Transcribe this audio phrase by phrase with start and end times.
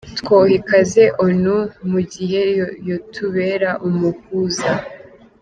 [0.19, 1.55] Twoha ikaze Onu
[1.89, 2.41] mu gihe
[2.89, 4.71] yotubera umuhuza.